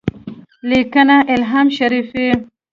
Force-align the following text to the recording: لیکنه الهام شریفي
لیکنه 0.69 1.17
الهام 1.33 1.67
شریفي 1.77 2.27